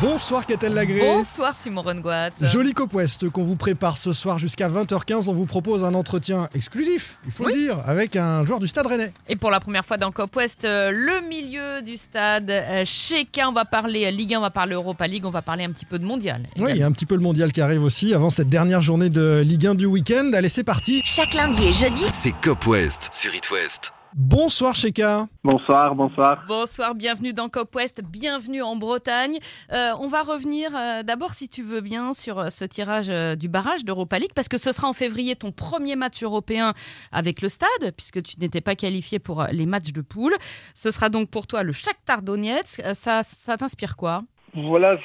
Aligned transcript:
Bonsoir 0.00 0.46
Catel 0.46 0.74
Lagré. 0.74 1.00
Bonsoir 1.00 1.56
Simon 1.56 1.82
Rongoat. 1.82 2.30
Joli 2.42 2.72
Cop 2.72 2.94
West 2.94 3.28
qu'on 3.30 3.42
vous 3.42 3.56
prépare 3.56 3.98
ce 3.98 4.12
soir 4.12 4.38
jusqu'à 4.38 4.68
20h15. 4.68 5.28
On 5.28 5.32
vous 5.32 5.46
propose 5.46 5.82
un 5.82 5.92
entretien 5.94 6.48
exclusif, 6.54 7.16
il 7.26 7.32
faut 7.32 7.46
Oui. 7.46 7.52
le 7.54 7.58
dire, 7.58 7.76
avec 7.84 8.14
un 8.14 8.46
joueur 8.46 8.60
du 8.60 8.68
Stade 8.68 8.86
Rennais. 8.86 9.12
Et 9.28 9.34
pour 9.34 9.50
la 9.50 9.58
première 9.58 9.84
fois 9.84 9.96
dans 9.96 10.12
Cop 10.12 10.36
West, 10.36 10.64
euh, 10.64 10.92
le 10.92 11.26
milieu 11.28 11.82
du 11.82 11.96
stade, 11.96 12.48
euh, 12.48 12.84
Sheka, 12.84 13.48
on 13.48 13.52
va 13.52 13.64
parler 13.64 14.06
euh, 14.06 14.10
Ligue 14.12 14.34
1, 14.34 14.38
on 14.38 14.42
va 14.42 14.50
parler 14.50 14.74
Europa 14.74 15.06
League, 15.08 15.24
on 15.26 15.30
va 15.30 15.42
parler 15.42 15.64
un 15.64 15.72
petit 15.72 15.86
peu 15.86 15.98
de 15.98 16.04
mondial. 16.04 16.42
Oui, 16.58 16.70
il 16.74 16.76
y 16.78 16.82
a 16.84 16.86
un 16.86 16.92
petit 16.92 17.06
peu 17.06 17.16
le 17.16 17.22
mondial 17.22 17.52
qui 17.52 17.60
arrive 17.60 17.82
aussi 17.82 18.14
avant 18.14 18.30
cette 18.30 18.48
dernière 18.48 18.80
journée 18.80 19.10
de 19.10 19.40
Ligue 19.44 19.66
1 19.66 19.74
du 19.74 19.86
week-end. 19.86 20.30
Allez, 20.32 20.48
c'est 20.48 20.62
parti. 20.64 21.02
Chaque 21.04 21.34
lundi 21.34 21.66
et 21.66 21.72
jeudi. 21.72 22.04
C'est 22.12 22.34
Cop 22.40 22.64
West 22.68 23.08
sur 23.12 23.34
It 23.34 23.50
West. 23.50 23.90
Bonsoir 24.14 24.74
Sheka. 24.74 25.26
Bonsoir, 25.44 25.94
bonsoir. 25.94 26.44
Bonsoir, 26.48 26.94
bienvenue 26.94 27.32
dans 27.32 27.48
Cop 27.48 27.74
West, 27.74 28.02
bienvenue 28.02 28.62
en 28.62 28.74
Bretagne. 28.76 29.38
Euh, 29.72 29.92
on 30.00 30.06
va 30.06 30.22
revenir 30.22 30.70
euh, 30.74 31.02
d'abord, 31.02 31.32
si 31.32 31.48
tu 31.48 31.62
veux 31.62 31.80
bien, 31.80 32.14
sur 32.14 32.38
euh, 32.38 32.48
ce 32.48 32.64
tirage 32.64 33.10
euh, 33.10 33.36
du 33.36 33.48
barrage 33.48 33.84
d'Europa 33.84 34.18
League, 34.18 34.32
parce 34.34 34.48
que 34.48 34.58
ce 34.58 34.72
sera 34.72 34.88
en 34.88 34.92
février 34.92 35.36
ton 35.36 35.52
premier 35.52 35.94
match 35.94 36.22
européen 36.22 36.72
avec 37.12 37.42
le 37.42 37.48
stade, 37.48 37.92
puisque 37.96 38.22
tu 38.22 38.36
n'étais 38.40 38.62
pas 38.62 38.74
qualifié 38.74 39.18
pour 39.18 39.44
les 39.52 39.66
matchs 39.66 39.92
de 39.92 40.00
poule. 40.00 40.34
Ce 40.74 40.90
sera 40.90 41.10
donc 41.10 41.30
pour 41.30 41.46
toi 41.46 41.62
le 41.62 41.72
Shakhtar 41.72 42.22
Donetsk. 42.22 42.80
Ça, 42.94 43.22
ça 43.22 43.56
t'inspire 43.56 43.96
quoi? 43.96 44.22
Voilà, 44.54 44.96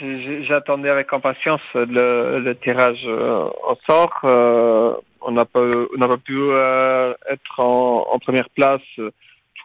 j'attendais 0.47 0.89
avec 0.89 1.11
impatience 1.11 1.61
le, 1.73 2.39
le 2.39 2.58
tirage 2.59 3.05
au 3.05 3.75
sort. 3.85 4.22
On 5.26 5.32
n'a 5.32 5.45
pas, 5.45 5.62
on 5.62 5.98
n'a 5.98 6.08
pas 6.08 6.17
pu 6.17 6.38
euh, 6.38 7.14
être 7.30 7.59
en, 7.59 8.08
en 8.11 8.20
première 8.20 8.50
place. 8.50 8.81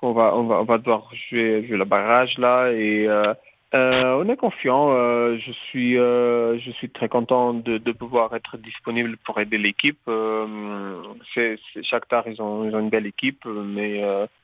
Qu'on 0.00 0.12
va, 0.12 0.36
on 0.36 0.44
va, 0.44 0.60
on 0.60 0.64
va 0.64 0.78
devoir 0.78 1.10
jouer, 1.28 1.66
jouer 1.66 1.76
le 1.76 1.84
barrage 1.84 2.38
là 2.38 2.70
et 2.70 3.08
euh, 3.08 3.34
euh, 3.74 4.22
on 4.22 4.28
est 4.28 4.36
confiant. 4.36 4.92
Euh, 4.92 5.36
je 5.44 5.50
suis, 5.50 5.98
euh, 5.98 6.56
je 6.60 6.70
suis 6.70 6.88
très 6.88 7.08
content 7.08 7.52
de, 7.52 7.78
de 7.78 7.92
pouvoir 7.92 8.32
être 8.36 8.56
disponible 8.58 9.16
pour 9.24 9.40
aider 9.40 9.58
l'équipe. 9.58 9.98
C'est, 11.34 11.58
c'est 11.74 11.82
Shakhtar, 11.82 12.28
ils 12.28 12.40
ont, 12.40 12.64
ils 12.64 12.76
ont 12.76 12.78
une 12.78 12.90
belle 12.90 13.06
équipe, 13.06 13.44
mais 13.44 14.00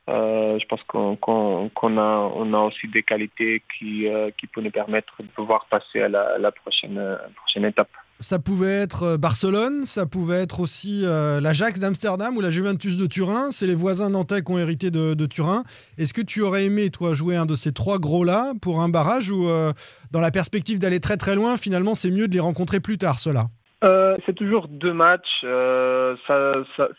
je 0.09 0.67
pense 0.67 0.83
qu'on, 0.83 1.15
qu'on, 1.15 1.71
qu'on 1.73 1.99
a, 1.99 2.33
on 2.35 2.53
a 2.53 2.59
aussi 2.59 2.89
des 2.89 3.05
qualités 3.05 3.63
qui, 3.79 4.09
qui 4.37 4.47
peuvent 4.49 4.65
nous 4.65 4.73
permettre 4.73 5.15
de 5.23 5.29
pouvoir 5.29 5.67
passer 5.71 6.03
à 6.03 6.09
la, 6.09 6.37
la 6.37 6.51
prochaine, 6.51 7.01
prochaine 7.37 7.65
étape. 7.65 7.91
Ça 8.21 8.39
pouvait 8.39 8.73
être 8.73 9.03
euh, 9.03 9.17
Barcelone, 9.19 9.85
ça 9.85 10.07
pouvait 10.07 10.41
être 10.43 10.61
aussi 10.61 11.03
euh, 11.05 11.41
l'Ajax 11.41 11.81
d'Amsterdam 11.81 12.37
ou 12.37 12.41
la 12.41 12.51
Juventus 12.51 12.97
de 12.97 13.07
Turin. 13.07 13.51
C'est 13.51 13.67
les 13.67 13.75
voisins 13.75 14.11
nantais 14.11 14.43
qui 14.43 14.53
ont 14.53 14.59
hérité 14.59 14.91
de, 14.91 15.27
Turin. 15.27 15.65
Est-ce 15.99 16.15
que 16.15 16.23
tu 16.23 16.41
aurais 16.41 16.65
aimé, 16.65 16.91
toi, 16.91 17.13
jouer 17.13 17.37
un 17.37 17.45
de 17.45 17.57
ces 17.57 17.73
trois 17.73 17.99
gros-là 17.99 18.53
pour 18.63 18.81
un 18.81 18.89
barrage 18.89 19.31
ou 19.31 19.49
euh, 19.49 19.73
dans 20.13 20.21
la 20.21 20.31
perspective 20.31 20.79
d'aller 20.79 21.01
très 21.01 21.17
très 21.17 21.35
loin, 21.35 21.57
finalement, 21.57 21.95
c'est 21.95 22.11
mieux 22.11 22.29
de 22.29 22.35
les 22.35 22.41
rencontrer 22.41 22.79
plus 22.79 22.99
tard, 22.99 23.19
ceux-là? 23.19 23.47
Euh, 23.85 24.17
c'est 24.25 24.35
toujours 24.35 24.69
deux 24.69 24.95
matchs. 24.95 25.41
Ça, 25.43 26.53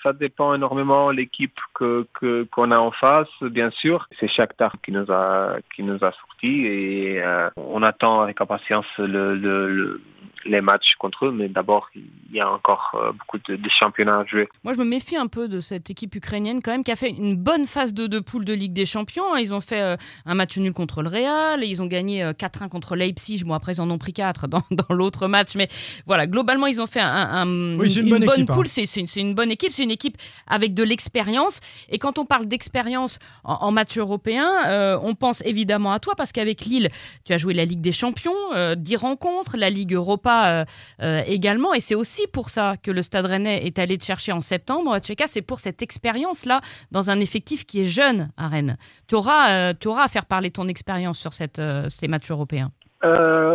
ça, 0.03 0.13
dépend 0.13 0.53
énormément 0.53 1.11
de 1.11 1.17
l'équipe 1.17 1.57
que 1.73 2.05
qu'on 2.51 2.69
a 2.69 2.77
en 2.77 2.91
face, 2.91 3.27
bien 3.41 3.71
sûr. 3.71 4.07
C'est 4.19 4.27
Shakhtar 4.27 4.75
qui 4.83 4.91
nous 4.91 5.11
a 5.11 5.55
qui 5.75 5.81
nous 5.81 5.95
a 6.03 6.11
sortis 6.11 6.67
et 6.67 7.23
on 7.57 7.81
attend 7.81 8.21
avec 8.21 8.39
impatience 8.39 8.85
le- 8.99 9.99
les 10.45 10.61
matchs 10.61 10.95
contre 10.99 11.25
eux. 11.25 11.31
Mais 11.31 11.47
d'abord, 11.49 11.89
il 11.95 12.03
y 12.33 12.39
a 12.39 12.49
encore 12.51 12.91
euh, 12.95 13.11
beaucoup 13.11 13.37
de, 13.47 13.55
de 13.55 13.69
championnats 13.69 14.19
à 14.19 14.25
jouer. 14.25 14.47
Moi, 14.63 14.73
je 14.73 14.79
me 14.79 14.85
méfie 14.85 15.15
un 15.17 15.27
peu 15.27 15.47
de 15.47 15.59
cette 15.59 15.89
équipe 15.89 16.15
ukrainienne, 16.15 16.61
quand 16.61 16.71
même, 16.71 16.83
qui 16.83 16.91
a 16.91 16.95
fait 16.95 17.09
une 17.09 17.35
bonne 17.35 17.65
phase 17.65 17.93
de, 17.93 18.07
de 18.07 18.19
poule 18.19 18.45
de 18.45 18.53
Ligue 18.53 18.73
des 18.73 18.85
Champions. 18.85 19.35
Ils 19.37 19.53
ont 19.53 19.61
fait 19.61 19.81
euh, 19.81 19.97
un 20.25 20.35
match 20.35 20.57
nul 20.57 20.73
contre 20.73 21.01
le 21.03 21.09
Real, 21.09 21.63
ils 21.63 21.81
ont 21.81 21.85
gagné 21.87 22.23
euh, 22.23 22.33
4-1 22.33 22.69
contre 22.69 22.95
Leipzig. 22.95 23.43
Bon, 23.45 23.53
après, 23.53 23.73
ils 23.73 23.81
en 23.81 23.89
ont 23.89 23.97
pris 23.97 24.13
4 24.13 24.47
dans, 24.47 24.61
dans 24.71 24.93
l'autre 24.95 25.27
match. 25.27 25.55
Mais 25.55 25.67
voilà, 26.05 26.27
globalement, 26.27 26.67
ils 26.67 26.79
ont 26.81 26.87
fait 26.87 26.99
un, 27.01 27.07
un- 27.07 27.77
Oui, 27.77 27.89
c'est 27.89 28.01
une 28.01 28.09
bonne 28.09 28.23
équipe, 28.23 28.49
hein. 28.49 28.53
poule. 28.53 28.67
C'est 28.67 28.85
c'est 28.85 28.99
une, 29.01 29.07
c'est 29.07 29.21
une 29.21 29.33
bonne 29.33 29.51
équipe. 29.51 29.71
C'est 29.71 29.83
une 29.83 29.91
équipe 29.91 30.17
avec 30.47 30.73
de 30.73 30.83
l'expérience. 30.83 31.59
Et 31.89 31.97
quand 31.97 32.19
on 32.19 32.25
parle 32.25 32.45
d'expérience 32.45 33.19
en, 33.43 33.53
en 33.53 33.71
match 33.71 33.97
européen, 33.97 34.47
euh, 34.67 34.97
on 35.01 35.15
pense 35.15 35.41
évidemment 35.45 35.91
à 35.91 35.99
toi, 35.99 36.13
parce 36.15 36.31
qu'avec 36.31 36.65
Lille, 36.65 36.89
tu 37.23 37.33
as 37.33 37.37
joué 37.37 37.53
la 37.53 37.65
Ligue 37.65 37.81
des 37.81 37.91
Champions, 37.91 38.33
euh, 38.53 38.75
10 38.75 38.95
rencontres, 38.97 39.57
la 39.57 39.69
Ligue 39.69 39.93
Europa 39.93 40.34
euh, 40.43 40.65
euh, 41.01 41.21
également. 41.27 41.73
Et 41.73 41.79
c'est 41.79 41.95
aussi 41.95 42.27
pour 42.27 42.49
ça 42.49 42.75
que 42.81 42.91
le 42.91 43.01
Stade 43.01 43.25
Rennais 43.25 43.65
est 43.65 43.79
allé 43.79 43.97
te 43.97 44.03
chercher 44.03 44.31
en 44.31 44.41
septembre. 44.41 44.97
Tcheka, 44.99 45.27
c'est 45.27 45.41
pour 45.41 45.59
cette 45.59 45.81
expérience-là 45.81 46.61
dans 46.91 47.09
un 47.09 47.19
effectif 47.19 47.65
qui 47.65 47.81
est 47.81 47.85
jeune 47.85 48.29
à 48.37 48.47
Rennes. 48.47 48.77
Tu 49.07 49.15
auras, 49.15 49.71
euh, 49.71 49.73
auras 49.85 50.03
à 50.03 50.07
faire 50.07 50.25
parler 50.25 50.51
ton 50.51 50.67
expérience 50.67 51.19
sur 51.19 51.31
euh, 51.59 51.85
ces 51.89 52.07
matchs 52.07 52.31
européens. 52.31 52.71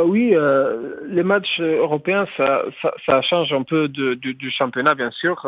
Oui, 0.05 0.33
les 1.09 1.23
matchs 1.25 1.61
européens, 1.61 2.25
ça, 2.37 3.23
change 3.23 3.53
un 3.53 3.65
peu 3.65 3.89
du, 3.89 4.51
championnat, 4.51 4.95
bien 4.95 5.11
sûr. 5.11 5.45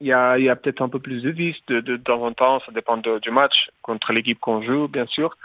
Il 0.00 0.06
y 0.06 0.12
a, 0.12 0.56
peut-être 0.56 0.80
un 0.80 0.88
peu 0.88 0.98
plus 0.98 1.22
de 1.22 1.30
vis 1.30 1.56
de, 1.68 1.80
de, 1.80 1.98
temps 1.98 2.60
ça 2.60 2.72
dépend 2.72 2.96
du 2.96 3.30
match 3.30 3.68
contre 3.82 4.14
l'équipe 4.14 4.40
qu'on 4.40 4.62
joue, 4.62 4.88
bien 4.88 5.06
sûr. 5.06 5.36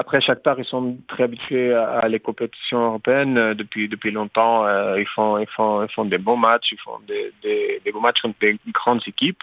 Après, 0.00 0.22
Shakhtar, 0.22 0.58
ils 0.58 0.64
sont 0.64 0.96
très 1.08 1.24
habitués 1.24 1.74
à, 1.74 2.08
les 2.08 2.20
compétitions 2.20 2.86
européennes 2.86 3.36
euh, 3.36 3.52
depuis 3.52 3.86
depuis 3.86 4.10
longtemps. 4.10 4.64
Euh, 4.64 4.98
ils 4.98 5.06
font 5.06 5.36
ils 5.36 5.46
font 5.46 5.82
ils 5.82 5.92
font 5.92 6.06
des 6.06 6.16
bons 6.16 6.38
matchs, 6.38 6.72
ils 6.72 6.80
font 6.80 6.98
des 7.06 7.34
des, 7.42 7.92
beaux 7.92 8.00
matchs 8.00 8.22
contre 8.22 8.38
des 8.40 8.58
grandes 8.68 9.02
équipes. 9.06 9.42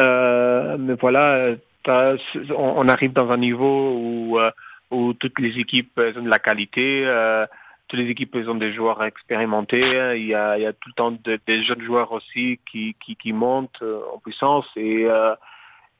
Euh, 0.00 0.76
mais 0.78 0.94
voilà, 0.94 1.56
on, 2.56 2.88
arrive 2.88 3.12
dans 3.12 3.28
un 3.32 3.38
niveau 3.38 3.74
où 3.96 4.38
où 4.92 5.14
toutes 5.14 5.40
les 5.40 5.58
équipes 5.58 5.98
ont 6.16 6.22
de 6.22 6.30
la 6.30 6.38
qualité. 6.38 6.86
toutes 7.88 7.98
les 7.98 8.08
équipes 8.08 8.36
ont 8.36 8.54
des 8.54 8.72
joueurs 8.72 9.02
expérimentés. 9.02 9.88
Il 10.16 10.26
y 10.26 10.34
a, 10.36 10.56
il 10.58 10.62
y 10.62 10.66
a 10.66 10.72
tout 10.72 10.90
le 10.90 10.94
temps 10.94 11.10
de- 11.10 11.40
des 11.48 11.64
jeunes 11.64 11.82
joueurs 11.82 12.12
aussi 12.12 12.60
qui, 12.70 12.94
qui, 13.00 13.32
montent 13.32 13.82
en 14.14 14.18
puissance. 14.20 14.68
Et, 14.76 15.08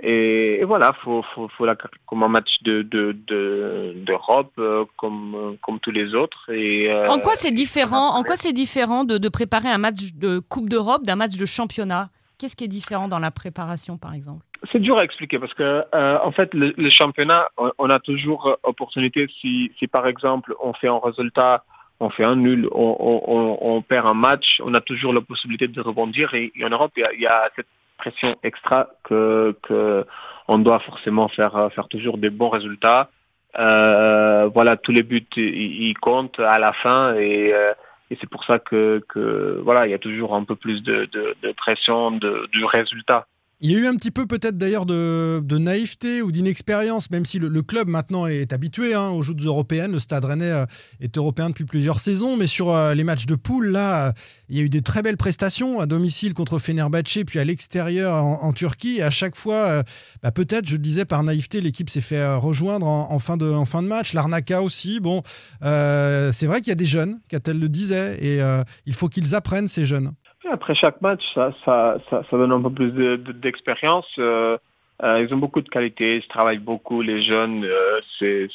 et, 0.01 0.61
et 0.61 0.65
voilà, 0.65 0.93
faut, 1.05 1.23
faut, 1.35 1.49
faut 1.49 1.65
la, 1.65 1.77
comme 2.07 2.23
un 2.25 2.29
match 2.29 2.63
de, 2.63 2.83
de, 2.83 3.17
de, 3.27 3.93
d'Europe, 3.97 4.53
euh, 4.59 4.85
comme, 4.97 5.57
comme 5.63 5.79
tous 5.79 5.93
les 5.93 6.15
autres. 6.15 6.51
Et, 6.53 6.91
euh, 6.91 7.09
En 7.09 7.19
quoi 7.21 7.35
c'est 7.35 7.53
différent 7.53 8.17
En 8.17 8.25
quoi 8.25 8.37
c'est 8.37 8.53
différent 8.53 9.05
de, 9.05 9.19
de 9.19 9.29
préparer 9.29 9.69
un 9.69 9.79
match 9.79 10.13
de 10.15 10.41
Coupe 10.41 10.69
d'Europe 10.69 11.05
d'un 11.05 11.17
match 11.17 11.37
de 11.37 11.47
championnat? 11.47 12.11
Qu'est-ce 12.39 12.57
qui 12.57 12.65
est 12.65 12.69
différent 12.69 13.07
dans 13.07 13.21
la 13.21 13.31
préparation, 13.31 13.97
par 13.97 14.15
exemple? 14.15 14.45
C'est 14.73 14.81
dur 14.81 14.99
à 14.99 15.05
expliquer 15.05 15.39
parce 15.39 15.55
que 15.55 15.85
euh, 15.95 16.19
en 16.23 16.33
fait 16.33 16.53
le, 16.55 16.73
le 16.77 16.91
championnat, 16.91 17.49
on, 17.57 17.71
on 17.79 17.91
a 17.91 18.01
toujours 18.01 18.57
opportunité 18.63 19.29
si, 19.41 19.73
si 19.79 19.87
par 19.87 20.07
exemple 20.07 20.55
on 20.61 20.73
fait 20.73 20.89
un 20.89 20.99
résultat, 20.99 21.65
on 21.99 22.11
fait 22.11 22.25
un 22.25 22.37
nul, 22.37 22.69
on, 22.73 22.97
on, 22.99 23.23
on, 23.27 23.59
on 23.61 23.83
perd 23.83 24.09
un 24.09 24.15
match, 24.15 24.61
on 24.65 24.75
a 24.75 24.81
toujours 24.81 25.13
la 25.13 25.21
possibilité 25.21 25.67
de 25.69 25.81
rebondir 25.81 26.35
et, 26.35 26.53
et 26.57 26.65
en 26.65 26.71
Europe 26.71 26.93
il 26.97 27.01
y 27.01 27.05
a, 27.05 27.13
il 27.13 27.21
y 27.21 27.27
a 27.27 27.51
cette 27.57 27.67
pression 27.99 28.37
extra 28.43 28.89
que, 29.05 29.57
que 29.63 30.05
on 30.49 30.59
doit 30.59 30.81
forcément 30.81 31.29
faire 31.29 31.57
euh, 31.57 31.69
faire 31.71 31.89
toujours 31.89 32.19
des 32.19 32.31
bons 32.31 32.49
résultats. 32.49 33.11
Euh, 33.59 34.49
voilà 34.55 34.77
tous 34.77 34.93
les 34.93 35.03
buts 35.03 35.27
ils, 35.37 35.95
comptent 36.01 36.41
à 36.41 36.59
la 36.59 36.73
fin 36.73 37.15
et 37.17 37.53
euh, 37.53 37.73
et 38.13 38.19
c'est 38.21 38.29
pour 38.29 38.45
ça 38.45 38.59
que, 38.59 39.03
que 39.09 39.59
voilà, 39.65 39.87
il 39.87 39.91
y 39.91 39.95
a 39.95 39.99
toujours 39.99 40.35
un 40.35 40.45
peu 40.45 40.55
plus 40.55 40.83
de, 40.83 41.07
de, 41.07 41.35
de 41.43 41.53
pression 41.53 42.11
de, 42.11 42.47
du 42.53 42.63
résultat. 42.67 43.27
Il 43.65 43.71
y 43.71 43.77
a 43.77 43.79
eu 43.79 43.87
un 43.87 43.95
petit 43.95 44.11
peu 44.11 44.27
peut-être 44.27 44.59
d'ailleurs 44.59 44.87
de, 44.87 45.41
naïveté 45.57 46.21
ou 46.21 46.33
d'inexpérience, 46.33 47.13
même 47.13 47.25
si 47.25 47.39
le, 47.39 47.63
club 47.63 47.87
maintenant 47.87 48.27
est 48.27 48.53
habitué 48.53 48.93
hein, 48.93 49.11
aux 49.11 49.23
joutes 49.23 49.41
européennes. 49.41 49.93
Le 49.93 50.01
Stade 50.01 50.25
Rennais 50.25 50.51
euh, 50.51 50.67
est 51.01 51.17
européen 51.17 51.49
depuis 51.49 51.65
plusieurs 51.65 52.01
saisons, 52.01 52.37
mais 52.37 52.49
sur 52.49 52.71
euh, 52.71 52.93
les 52.95 53.05
matchs 53.05 53.27
de 53.27 53.37
poule, 53.37 53.69
là, 53.69 54.09
euh, 54.09 54.13
il 54.49 54.57
y 54.57 54.61
a 54.61 54.65
eu 54.65 54.69
des 54.69 54.81
très 54.81 55.03
belles 55.03 55.17
prestations 55.17 55.79
à 55.79 55.87
domicile 55.87 56.35
contre 56.35 56.59
Fenerbahçe, 56.59 57.23
puis 57.25 57.39
à 57.39 57.45
l'extérieur 57.45 58.17
en, 58.17 58.53
Turquie. 58.53 58.97
Et 58.97 59.03
à 59.03 59.11
chaque 59.11 59.37
fois, 59.37 59.85
bah, 60.25 60.33
peut-être, 60.33 60.67
je 60.67 60.73
le 60.73 60.79
disais 60.79 61.05
par 61.05 61.23
naïveté, 61.23 61.61
l'équipe 61.61 61.89
s'est 61.89 62.01
fait 62.01 62.35
rejoindre 62.35 62.87
en, 62.87 63.19
fin 63.21 63.37
de, 63.37 63.87
match. 63.87 64.13
L'arnaca 64.13 64.61
aussi. 64.61 64.99
Bon, 64.99 65.23
c'est 65.63 66.47
vrai 66.47 66.61
qu'il 66.61 66.69
y 66.69 66.73
a 66.73 66.75
des 66.75 66.85
jeunes, 66.85 67.21
Catel 67.29 67.59
le 67.59 67.71
disait, 67.71 68.19
et 68.21 68.43
il 68.85 68.95
faut 68.95 69.09
qu'ils 69.09 69.35
apprennent 69.35 69.69
ces 69.69 69.87
jeunes. 69.87 70.13
Après 70.53 70.75
chaque 70.75 71.01
match, 71.01 71.23
ça, 71.35 71.53
ça, 71.65 71.97
ça, 72.11 72.23
ça 72.31 72.37
donne 72.37 72.53
un 72.53 72.61
peu 72.61 72.71
plus 72.71 72.91
de- 72.93 73.17
de- 73.17 73.33
d'expérience. 73.33 74.07
euh, 74.19 74.59
euh, 75.03 75.23
ils 75.23 75.33
ont 75.35 75.39
beaucoup 75.39 75.63
de 75.63 75.69
qualité, 75.69 76.17
ils 76.17 76.29
travaillent 76.29 76.59
beaucoup, 76.59 77.01
les 77.01 77.23
jeunes. 77.23 77.65
euh, 77.65 78.01
c'est, 78.19 78.49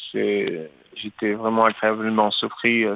j'étais 0.96 1.34
vraiment 1.34 1.66
agréablement 1.66 2.30
surpris 2.32 2.86
euh, 2.86 2.96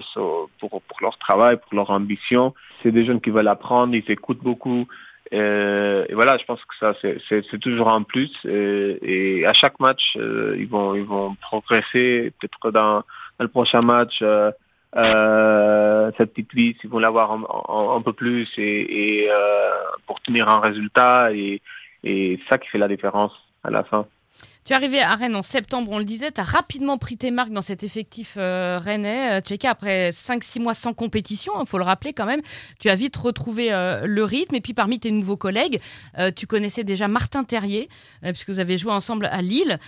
pour, 0.59 0.81
pour 0.81 0.97
leur 1.01 1.17
travail, 1.17 1.57
pour 1.57 1.75
leur 1.75 1.89
ambition. 1.89 2.53
C'est 2.83 2.91
des 2.91 3.03
jeunes 3.05 3.21
qui 3.21 3.31
veulent 3.31 3.47
apprendre, 3.47 3.95
ils 3.95 4.09
écoutent 4.11 4.43
beaucoup. 4.43 4.87
Euh, 5.33 6.05
et 6.07 6.13
voilà, 6.13 6.37
je 6.37 6.45
pense 6.45 6.63
que 6.65 6.75
ça, 6.79 6.93
c'est, 7.01 7.59
toujours 7.59 7.91
un 7.91 8.03
plus. 8.03 8.31
Et, 8.45 9.39
et 9.39 9.45
à 9.47 9.53
chaque 9.53 9.79
match, 9.79 10.15
euh, 10.17 10.55
ils 10.59 10.67
vont, 10.67 10.93
ils 10.93 11.05
vont 11.05 11.35
progresser. 11.41 12.31
Peut-être 12.39 12.71
dans, 12.71 12.97
dans 12.97 13.03
le 13.39 13.47
prochain 13.47 13.81
match, 13.81 14.21
euh, 14.95 16.11
cette 16.17 16.33
petite 16.33 16.53
vie, 16.53 16.75
ils 16.83 16.89
vont 16.89 16.99
l'avoir 16.99 17.31
un, 17.31 18.01
peu 18.01 18.13
plus 18.13 18.49
et, 18.57 19.29
pour 20.07 20.21
tenir 20.21 20.49
un 20.49 20.59
résultat 20.59 21.31
et, 21.33 21.61
et 22.03 22.39
ça 22.49 22.57
qui 22.57 22.67
fait 22.69 22.77
la 22.77 22.87
différence 22.87 23.33
à 23.63 23.69
la 23.69 23.83
fin. 23.83 24.05
Tu 24.63 24.73
es 24.73 24.75
arrivé 24.75 25.01
à 25.01 25.15
Rennes 25.15 25.35
en 25.35 25.41
septembre, 25.41 25.91
on 25.91 25.97
le 25.97 26.03
disait. 26.03 26.31
Tu 26.31 26.39
as 26.39 26.43
rapidement 26.43 26.99
pris 26.99 27.17
tes 27.17 27.31
marques 27.31 27.51
dans 27.51 27.63
cet 27.63 27.83
effectif 27.83 28.35
euh, 28.37 28.79
rennais. 28.79 29.39
Euh, 29.39 29.41
Tcheka, 29.41 29.71
après 29.71 30.11
5-6 30.11 30.61
mois 30.61 30.75
sans 30.75 30.93
compétition, 30.93 31.53
il 31.55 31.61
hein, 31.61 31.65
faut 31.65 31.79
le 31.79 31.83
rappeler 31.83 32.13
quand 32.13 32.27
même, 32.27 32.41
tu 32.79 32.89
as 32.89 32.95
vite 32.95 33.17
retrouvé 33.17 33.73
euh, 33.73 34.05
le 34.05 34.23
rythme. 34.23 34.53
Et 34.53 34.61
puis 34.61 34.75
parmi 34.75 34.99
tes 34.99 35.09
nouveaux 35.09 35.37
collègues, 35.37 35.81
tu 36.35 36.45
connaissais 36.45 36.83
déjà 36.83 37.07
Martin 37.07 37.43
Terrier, 37.43 37.89
puisque 38.21 38.49
vous 38.49 38.59
avez 38.59 38.77
joué 38.77 38.91
ensemble 38.91 39.25
à 39.25 39.41
Lille. 39.41 39.79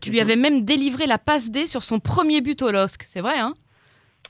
tu 0.00 0.10
lui 0.10 0.18
mhm. 0.18 0.22
avais 0.22 0.36
même 0.36 0.64
délivré 0.64 1.06
la 1.06 1.18
passe 1.18 1.50
D 1.50 1.66
sur 1.66 1.82
son 1.82 1.98
premier 1.98 2.40
but 2.40 2.62
au 2.62 2.70
LOSC. 2.70 3.02
C'est 3.02 3.20
vrai, 3.20 3.38
hein? 3.38 3.54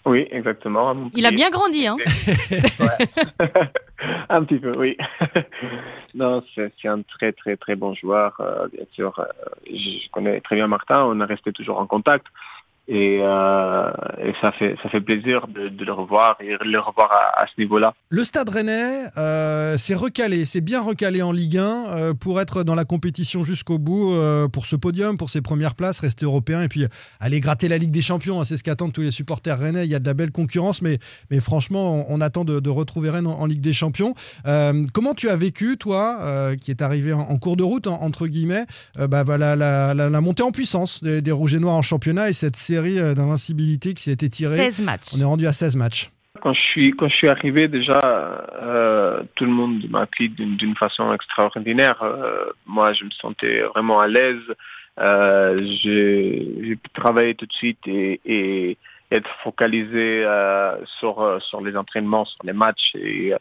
Oui, 0.06 0.27
exactement. 0.31 0.95
Il 1.15 1.25
a 1.25 1.31
bien 1.31 1.49
grandi, 1.51 1.87
hein 1.87 1.97
Un 4.29 4.45
petit 4.45 4.59
peu, 4.59 4.77
oui. 4.77 4.99
non, 6.15 6.43
c'est 6.55 6.89
un 6.89 7.01
très, 7.03 7.33
très, 7.33 7.56
très 7.56 7.75
bon 7.75 7.95
joueur. 7.95 8.37
Euh, 8.41 8.69
bien 8.69 8.85
sûr, 8.93 9.19
euh, 9.19 9.25
je 9.67 10.11
connais 10.11 10.41
très 10.41 10.56
bien 10.56 10.67
Martin. 10.67 11.05
On 11.05 11.21
est 11.21 11.25
resté 11.25 11.53
toujours 11.53 11.79
en 11.79 11.87
contact. 11.87 12.27
Et, 12.86 13.20
euh, 13.22 13.90
et, 14.19 14.34
ça 14.42 14.52
fait 14.52 14.76
ça 14.82 14.90
fait 14.90 15.00
plaisir 15.00 15.46
de, 15.48 15.69
de 15.69 15.84
le 15.86 15.92
revoir 15.92 16.36
et 16.40 16.50
de 16.50 16.70
le 16.70 16.78
revoir 16.78 17.10
à, 17.12 17.42
à 17.42 17.46
ce 17.46 17.58
niveau-là. 17.58 17.94
Le 18.10 18.22
Stade 18.25 18.50
Rennais, 18.50 19.04
euh, 19.16 19.78
c'est 19.78 19.94
recalé, 19.94 20.44
c'est 20.44 20.60
bien 20.60 20.82
recalé 20.82 21.22
en 21.22 21.32
Ligue 21.32 21.56
1 21.56 21.62
euh, 21.62 22.14
pour 22.14 22.42
être 22.42 22.62
dans 22.62 22.75
la 22.75 22.84
compétition 22.84 23.42
jusqu'au 23.42 23.78
bout, 23.78 24.12
euh, 24.12 24.48
pour 24.48 24.66
ce 24.66 24.76
podium, 24.76 25.16
pour 25.16 25.31
ses 25.31 25.40
premières 25.40 25.75
places, 25.76 26.00
rester 26.00 26.26
européen 26.26 26.60
et 26.60 26.69
puis 26.69 26.86
aller 27.20 27.40
gratter 27.40 27.69
la 27.69 27.78
Ligue 27.78 27.90
des 27.90 28.02
Champions. 28.02 28.42
Hein, 28.42 28.44
c'est 28.44 28.58
ce 28.58 28.62
qu'attendent 28.62 28.92
tous 28.92 29.00
les 29.00 29.10
supporters 29.10 29.58
rennais. 29.58 29.86
Il 29.86 29.90
y 29.90 29.94
a 29.94 29.98
de 29.98 30.06
la 30.06 30.14
belle 30.14 30.31
concurrence, 30.31 30.82
mais 30.82 30.98
mais 31.31 31.40
franchement, 31.40 32.04
on, 32.10 32.20
attend 32.20 32.44
de, 32.44 32.69
retrouver 32.69 33.08
Rennes 33.08 33.26
en, 33.26 33.46
Ligue 33.46 33.62
des 33.62 33.72
Champions. 33.72 34.14
Comment 34.92 35.14
tu 35.14 35.31
as 35.31 35.36
vécu, 35.36 35.78
toi, 35.78 36.54
qui 36.60 36.70
est 36.70 36.82
arrivé 36.82 37.12
en, 37.12 37.36
cours 37.38 37.56
de 37.56 37.62
route 37.62 37.86
entre 37.86 38.26
guillemets, 38.26 38.66
bah, 38.96 39.25
la, 39.38 39.56
la, 39.56 39.94
la, 39.94 40.20
montée 40.20 40.42
en 40.42 40.50
puissance 40.50 41.02
des, 41.02 41.22
des 41.22 41.32
Rouges 41.32 41.54
et 41.54 41.58
Noirs 41.58 41.76
en 41.76 41.82
championnat 41.82 42.28
et 42.28 42.32
cette 42.32 42.56
série 42.56 42.74
euh, 42.76 43.15
d'invincibilité 43.15 43.94
qui 43.94 44.03
s'est 44.03 44.12
étirée. 44.12 44.56
16 44.56 44.81
matchs. 44.81 45.09
On 45.17 45.21
est 45.21 45.25
rendu 45.25 45.47
à 45.47 45.53
16 45.53 45.76
matchs. 45.76 46.11
Quand 46.41 46.53
je 46.53 46.61
suis, 46.61 46.91
quand 46.93 47.09
je 47.09 47.15
suis 47.15 47.29
arrivé, 47.29 47.69
déjà, 47.69 48.00
euh, 48.62 49.23
tout 49.35 49.44
le 49.44 49.50
monde 49.50 49.85
m'a 49.88 50.06
pris 50.06 50.29
d'une 50.29 50.76
façon 50.76 51.12
extraordinaire. 51.12 52.03
Euh, 52.03 52.47
moi, 52.67 52.93
je 52.93 53.05
me 53.05 53.11
sentais 53.11 53.62
vraiment 53.62 54.00
à 54.00 54.09
l'aise. 54.09 54.43
j'ai 54.99 56.76
pu 56.76 56.91
travailler 56.93 57.35
tout 57.35 57.47
de 57.47 57.53
suite 57.53 57.79
et, 57.87 58.21
et 58.26 58.77
être 59.11 59.31
focalisé 59.43 60.25
sur, 60.99 61.38
sur 61.41 61.61
les 61.61 61.77
entraînements, 61.77 62.25
sur 62.25 62.41
les 62.44 62.53
matchs. 62.53 62.94
Et, 62.97 63.32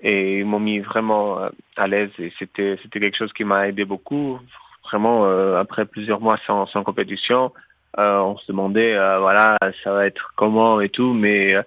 et 0.00 0.38
ils 0.38 0.46
m'ont 0.46 0.60
mis 0.60 0.78
vraiment 0.78 1.38
à 1.76 1.86
l'aise 1.86 2.10
et 2.18 2.32
c'était 2.38 2.78
c'était 2.82 3.00
quelque 3.00 3.16
chose 3.16 3.32
qui 3.32 3.44
m'a 3.44 3.66
aidé 3.66 3.86
beaucoup 3.86 4.38
vraiment 4.84 5.24
après 5.56 5.86
plusieurs 5.86 6.20
mois 6.20 6.38
sans, 6.46 6.66
sans 6.66 6.84
compétition 6.84 7.50
euh, 7.50 7.65
on 7.96 8.36
se 8.38 8.46
demandait, 8.48 8.94
euh, 8.96 9.18
voilà, 9.18 9.56
ça 9.82 9.92
va 9.92 10.06
être 10.06 10.32
comment 10.36 10.80
et 10.80 10.88
tout, 10.88 11.12
mais 11.14 11.54
euh, 11.54 11.62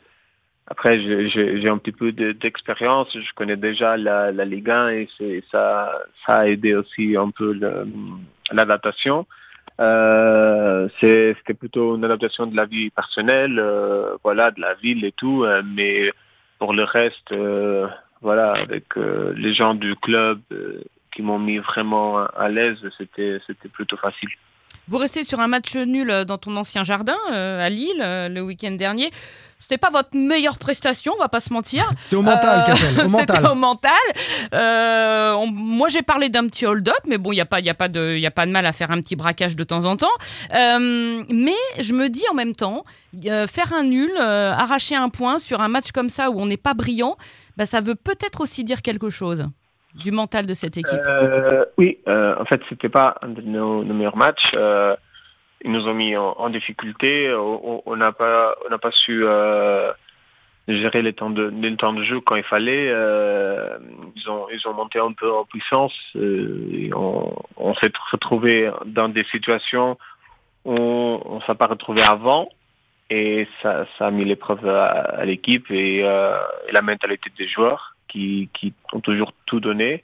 après, 0.68 1.00
j'ai 1.02 1.68
un 1.68 1.80
petit 1.80 1.92
peu 1.92 2.12
d'expérience. 2.12 3.10
je 3.14 3.34
connais 3.34 3.56
déjà 3.56 3.98
la, 3.98 4.32
la 4.32 4.46
Ligue 4.46 4.70
1 4.70 4.90
et 4.90 5.10
ça, 5.52 5.92
ça 6.26 6.40
a 6.40 6.48
aidé 6.48 6.76
aussi 6.76 7.18
un 7.18 7.32
peu 7.32 7.60
l'adaptation. 8.52 9.26
Euh, 9.82 10.88
C'était 11.02 11.56
plutôt 11.58 11.96
une 11.96 12.06
adaptation 12.06 12.46
de 12.46 12.56
la 12.56 12.66
vie 12.66 12.92
personnelle, 12.92 13.60
voilà, 14.24 14.52
de 14.52 14.62
la 14.62 14.76
ville 14.76 15.04
et 15.06 15.12
tout. 15.12 15.44
mais 15.66 16.12
pour 16.60 16.74
le 16.74 16.84
reste, 16.84 17.34
voilà, 18.22 18.52
avec 18.52 18.96
les 18.96 19.56
gens 19.56 19.74
du 19.74 19.96
club 19.96 20.40
qui 21.12 21.24
m'ont 21.24 21.40
mis 21.40 21.58
vraiment 21.58 22.28
à 22.28 22.48
l'aise, 22.48 22.78
c'était 23.00 23.70
plutôt 23.74 23.98
facile. 23.98 24.30
Vous 24.90 24.98
restez 24.98 25.24
sur 25.24 25.40
un 25.40 25.48
match 25.48 25.76
nul 25.76 26.10
euh, 26.10 26.26
dans 26.26 26.40
ton 26.40 26.58
ancien 26.58 26.84
jardin 26.84 27.16
euh, 27.32 27.64
à 27.64 27.70
Lille 27.70 28.02
euh, 28.02 28.28
le 28.28 28.42
week-end 28.42 28.72
dernier. 28.72 29.12
C'était 29.60 29.78
pas 29.78 29.92
votre 29.92 30.16
meilleure 30.16 30.58
prestation, 30.58 31.14
on 31.16 31.22
va 31.22 31.30
pas 31.30 31.42
se 31.42 31.54
mentir. 31.54 31.88
C'était 32.00 32.16
au 32.16 32.24
mental, 32.24 32.64
euh, 32.68 33.06
C'était 33.08 33.48
au 33.48 33.54
mental. 33.54 33.92
moi, 35.52 35.90
j'ai 35.90 36.02
parlé 36.02 36.30
d'un 36.30 36.48
petit 36.48 36.66
hold-up, 36.66 37.02
mais 37.06 37.20
bon, 37.20 37.32
il 37.32 37.36
n'y 37.36 37.42
a, 37.42 37.46
pas, 37.46 37.60
y 37.60 37.70
a, 37.70 37.76
pas 37.76 37.88
de, 37.88 38.18
y 38.18 38.26
a 38.26 38.32
pas 38.32 38.48
de 38.48 38.52
mal 38.52 38.66
à 38.66 38.74
faire 38.74 38.90
un 38.90 39.00
petit 39.00 39.16
braquage 39.16 39.56
de 39.56 39.64
temps 39.64 39.86
en 39.86 39.96
temps. 39.96 40.08
mais 40.52 41.56
je 41.80 41.94
me 41.94 42.08
dis 42.08 42.24
en 42.32 42.34
même 42.34 42.56
temps, 42.56 42.84
faire 43.22 43.74
un 43.74 43.84
nul, 43.84 44.12
arracher 44.18 44.96
un 44.96 45.10
point 45.10 45.38
sur 45.38 45.62
un 45.62 45.68
match 45.68 45.92
comme 45.92 46.10
ça 46.10 46.32
où 46.32 46.42
on 46.42 46.48
n'est 46.48 46.58
pas 46.58 46.74
brillant, 46.74 47.16
bah, 47.58 47.68
ça 47.68 47.80
veut 47.80 47.96
peut-être 47.96 48.42
aussi 48.42 48.64
dire 48.64 48.82
quelque 48.82 49.12
chose 49.12 49.46
du 49.96 50.12
mental 50.12 50.46
de 50.46 50.54
cette 50.54 50.78
équipe 50.78 51.00
euh, 51.08 51.66
Oui, 51.78 52.00
euh, 52.08 52.36
en 52.40 52.46
fait, 52.46 52.62
c'était 52.70 52.90
pas 52.90 53.16
un 53.22 53.30
de 53.30 53.42
nos, 53.42 53.84
meilleurs 53.84 54.18
matchs. 54.18 54.52
Euh, 54.56 54.96
ils 55.64 55.72
nous 55.72 55.88
ont 55.88 55.94
mis 55.94 56.16
en, 56.16 56.50
difficulté. 56.50 57.34
On 57.34 57.96
n'a 57.98 58.14
pas, 58.14 58.56
pas 58.82 58.92
su 58.92 59.26
gérer 60.70 61.02
les 61.02 61.14
temps 61.14 61.30
de, 61.30 62.04
jeu 62.04 62.22
quand 62.22 62.38
il 62.38 62.44
fallait. 62.44 62.88
ils 62.88 64.30
ont, 64.30 64.48
ils 64.54 64.68
ont 64.68 64.74
monté 64.74 65.00
un 65.00 65.12
peu 65.12 65.30
en 65.30 65.44
puissance. 65.44 65.94
On, 66.16 67.74
s'est 67.82 67.92
retrouvé 68.12 68.72
dans 68.86 69.10
des 69.10 69.26
situations 69.26 69.98
où 70.64 70.76
on, 70.76 71.36
ne 71.36 71.42
s'est 71.42 71.56
pas 71.56 71.68
retrouvé 71.68 72.04
avant. 72.04 72.48
Et 73.10 73.46
ça, 73.62 73.86
ça 73.98 74.08
a 74.08 74.12
mis 74.12 74.24
l'épreuve 74.24 74.66
à, 74.66 75.26
l'équipe 75.26 75.70
et 75.72 76.04
la 76.04 76.82
mentalité 76.82 77.30
des 77.38 77.50
joueurs 77.50 77.98
qui, 78.10 78.50
qui 78.54 78.74
ont 78.94 79.00
toujours 79.00 79.32
tout 79.46 79.62
donné. 79.62 80.04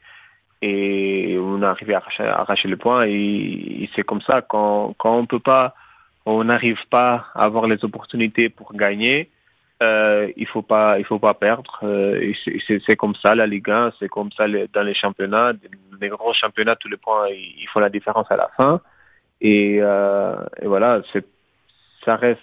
Et 0.62 1.38
on 1.40 1.62
est 1.62 1.66
arrivé 1.66 1.94
à 1.94 2.02
arracher, 2.40 2.70
le 2.70 2.78
point 2.78 3.06
et, 3.06 3.90
c'est 3.96 4.04
comme 4.04 4.22
ça. 4.22 4.42
Quand, 4.42 4.96
quand 4.98 5.18
on 5.18 5.26
peut 5.26 5.40
pas 5.40 5.76
on 6.28 6.44
n'arrive 6.44 6.80
pas 6.90 7.28
à 7.36 7.44
avoir 7.44 7.68
les 7.68 7.86
opportunités 7.86 8.50
pour 8.50 8.74
gagner 8.74 9.30
euh, 9.84 10.32
il 10.38 10.48
faut 10.48 10.66
faut 11.06 11.20
pas 11.20 11.34
perdre. 11.34 11.80
Euh, 11.84 12.34
c'est 12.88 12.96
comme 12.96 13.16
ça 13.16 13.36
la 13.36 13.46
Ligue 13.46 13.70
1 13.70 13.92
c'est 14.00 14.08
comme 14.08 14.32
ça 14.32 14.46
dans 14.48 14.84
les 14.84 14.94
championnats. 14.94 15.52
Les 16.00 16.10
grands 16.10 16.34
championnats 16.34 16.78
tous 16.78 16.88
les 16.88 16.98
points 16.98 17.28
il 17.30 17.68
faut 17.72 17.82
la 17.82 17.90
différence 17.90 18.32
à 18.32 18.38
la 18.38 18.50
fin. 18.58 18.82
Et, 19.42 19.80
euh, 19.82 20.36
voilà 20.64 21.02
ça 22.06 22.16
reste 22.16 22.42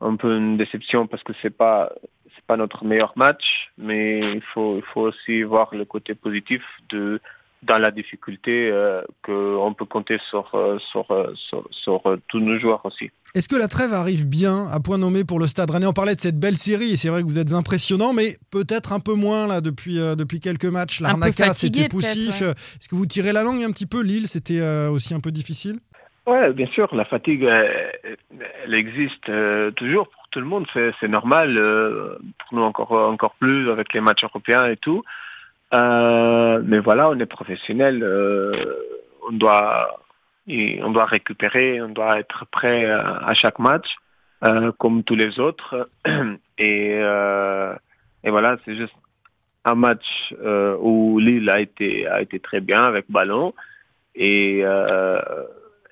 un 0.00 0.16
peu 0.16 0.36
une 0.36 0.56
déception 0.56 1.06
parce 1.06 1.22
que 1.22 1.32
c'est 1.40 1.56
pas 1.56 1.92
c'est 2.34 2.44
pas 2.44 2.56
notre 2.56 2.84
meilleur 2.84 3.12
match, 3.16 3.70
mais 3.78 4.20
il 4.20 4.42
faut, 4.42 4.76
il 4.76 4.84
faut 4.92 5.02
aussi 5.02 5.42
voir 5.42 5.74
le 5.74 5.84
côté 5.84 6.14
positif 6.14 6.62
de 6.88 7.20
dans 7.62 7.78
la 7.78 7.90
difficulté 7.90 8.70
euh, 8.72 9.02
qu'on 9.24 9.74
peut 9.76 9.84
compter 9.84 10.18
sur, 10.28 10.50
euh, 10.54 10.78
sur, 10.90 11.10
euh, 11.10 11.32
sur, 11.34 11.66
sur, 11.70 12.02
tous 12.28 12.40
nos 12.40 12.58
joueurs 12.58 12.84
aussi. 12.84 13.10
Est-ce 13.34 13.48
que 13.48 13.56
la 13.56 13.68
trêve 13.68 13.94
arrive 13.94 14.26
bien 14.26 14.68
à 14.68 14.80
point 14.80 14.98
nommé 14.98 15.24
pour 15.24 15.38
le 15.38 15.46
Stade 15.46 15.70
Rennais? 15.70 15.86
On 15.86 15.92
parlait 15.92 16.14
de 16.14 16.20
cette 16.20 16.38
belle 16.38 16.58
série 16.58 16.92
et 16.92 16.96
c'est 16.96 17.08
vrai 17.08 17.22
que 17.22 17.26
vous 17.26 17.38
êtes 17.38 17.52
impressionnant, 17.52 18.12
mais 18.12 18.36
peut-être 18.50 18.92
un 18.92 19.00
peu 19.00 19.14
moins 19.14 19.46
là 19.46 19.60
depuis, 19.60 19.96
depuis 19.96 20.40
quelques 20.40 20.66
matchts. 20.66 21.00
L'arnaca, 21.00 21.54
c'était 21.54 21.88
poussif. 21.88 22.42
Est-ce 22.42 22.88
que 22.88 22.94
vous 22.94 23.06
tirez 23.06 23.32
la 23.32 23.42
langue 23.42 23.62
un 23.62 23.70
petit 23.70 23.86
peu? 23.86 24.02
Lille, 24.02 24.28
c'était 24.28 24.60
aussi 24.88 25.14
un 25.14 25.20
peu 25.20 25.30
difficile? 25.30 25.78
Ouais, 26.26 26.52
bien 26.52 26.66
sûr, 26.66 26.94
la 26.94 27.04
fatigue, 27.04 27.42
elle, 27.42 28.74
existe 28.74 29.30
toujours 29.74 30.08
tout 30.32 30.40
le 30.40 30.46
monde, 30.46 30.66
c'est 30.74 31.08
normal. 31.08 31.56
Euh, 31.56 32.18
pour 32.38 32.58
nous 32.58 32.64
encore 32.64 32.92
encore 32.92 33.34
plus 33.34 33.70
avec 33.70 33.92
les 33.92 34.00
matchs 34.00 34.24
européens 34.24 34.66
et 34.66 34.76
tout. 34.76 35.04
Euh, 35.74 36.60
mais 36.64 36.78
voilà, 36.80 37.10
on 37.10 37.18
est 37.18 37.26
professionnel. 37.26 38.02
Euh, 38.02 38.52
on 39.28 39.32
doit 39.32 40.00
on 40.48 40.90
doit 40.90 41.04
récupérer, 41.04 41.80
on 41.80 41.90
doit 41.90 42.18
être 42.18 42.46
prêt 42.46 42.84
à 42.90 43.32
chaque 43.34 43.60
match, 43.60 43.96
comme 44.78 45.04
tous 45.04 45.14
les 45.14 45.38
autres. 45.38 45.88
Et, 46.58 46.92
et 48.24 48.30
voilà, 48.30 48.56
c'est 48.64 48.76
juste 48.76 48.94
un 49.64 49.74
match 49.74 50.32
où 50.80 51.18
Lille 51.18 51.50
a 51.50 51.60
été 51.60 52.06
a 52.06 52.20
été 52.20 52.38
très 52.38 52.60
bien 52.60 52.80
avec 52.80 53.06
ballon 53.08 53.52
et 54.14 54.62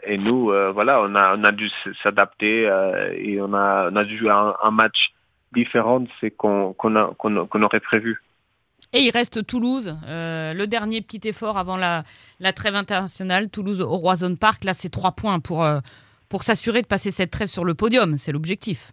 et 0.04 0.18
nous, 0.18 0.50
euh, 0.50 0.70
voilà, 0.72 1.00
on 1.02 1.14
a, 1.14 1.36
on 1.36 1.44
a 1.44 1.52
dû 1.52 1.70
s'adapter 2.02 2.68
euh, 2.68 3.12
et 3.16 3.40
on 3.40 3.52
a, 3.54 3.90
on 3.90 3.96
a 3.96 4.04
dû 4.04 4.18
jouer 4.18 4.30
un, 4.30 4.70
match 4.70 5.12
différent 5.52 6.00
de 6.00 6.08
ce 6.20 6.26
qu'on 6.28 7.62
aurait 7.62 7.80
prévu. 7.80 8.22
Et 8.92 9.00
il 9.00 9.10
reste 9.10 9.46
Toulouse, 9.46 9.96
euh, 10.08 10.52
le 10.52 10.66
dernier 10.66 11.00
petit 11.00 11.28
effort 11.28 11.58
avant 11.58 11.76
la, 11.76 12.02
la 12.40 12.52
trêve 12.52 12.74
internationale, 12.74 13.48
Toulouse 13.48 13.80
au 13.80 13.96
Roison 13.96 14.34
Park. 14.34 14.64
Là, 14.64 14.74
c'est 14.74 14.88
trois 14.88 15.12
points 15.12 15.38
pour, 15.38 15.64
pour 16.28 16.42
s'assurer 16.42 16.82
de 16.82 16.86
passer 16.86 17.10
cette 17.10 17.30
trêve 17.30 17.48
sur 17.48 17.64
le 17.64 17.74
podium. 17.74 18.16
C'est 18.16 18.32
l'objectif. 18.32 18.92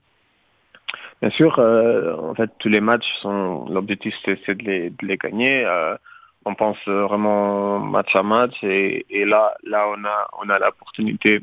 Bien 1.22 1.32
sûr, 1.32 1.58
en 1.58 2.36
fait, 2.36 2.52
tous 2.60 2.70
les 2.70 2.80
matchs 2.82 3.08
sont. 3.22 3.66
L'objectif, 3.70 4.14
c'est 4.24 4.56
de 4.56 4.92
les 5.02 5.18
gagner 5.18 5.66
on 6.48 6.56
pense 6.56 6.82
vraiment 6.88 7.80
match 7.80 8.16
à 8.16 8.24
match 8.24 8.58
et, 8.64 9.06
là 9.26 9.54
là 9.64 9.88
on 9.94 10.04
a 10.06 10.28
on 10.42 10.50
a 10.50 10.58
l'opportunité 10.60 11.42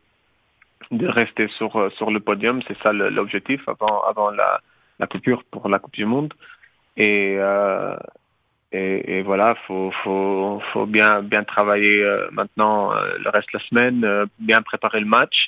de 0.90 1.06
rester 1.06 1.48
sur 1.48 1.70
sur 1.96 2.10
le 2.10 2.20
podium 2.20 2.60
c'est 2.66 2.78
ça 2.82 2.92
l'objectif 2.92 3.60
avant 3.68 4.02
avant 4.02 4.30
la 4.30 4.60
la 4.98 5.06
coupure 5.06 5.44
pour 5.50 5.68
la 5.68 5.78
Coupe 5.78 5.94
du 5.94 6.06
Monde. 6.06 6.32
Et, 6.96 7.36
euh, 7.38 7.96
et, 8.72 9.22
voilà, 9.22 9.54
faut, 9.66 9.92
faut, 10.02 10.86
bien, 10.86 11.22
bien 11.22 11.44
travailler 11.44 12.02
euh, 12.02 12.28
maintenant 12.32 12.92
euh, 12.92 13.18
le 13.18 13.30
reste 13.30 13.48
de 13.52 13.58
la 13.58 13.64
semaine, 13.64 14.04
euh, 14.04 14.26
bien 14.38 14.62
préparer 14.62 15.00
le 15.00 15.06
match 15.06 15.46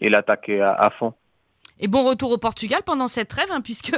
et 0.00 0.08
l'attaquer 0.08 0.60
à 0.62 0.90
fond. 0.98 1.14
Et 1.80 1.88
bon 1.88 2.04
retour 2.04 2.30
au 2.30 2.38
Portugal 2.38 2.82
pendant 2.84 3.08
cette 3.08 3.28
trêve, 3.28 3.48
hein, 3.50 3.62
puisque 3.62 3.92